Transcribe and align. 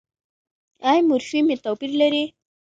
ایا 0.89 1.01
مورفیم 1.09 1.47
يې 1.51 1.57
توپیر 1.63 1.91
لري؟ 2.01 2.23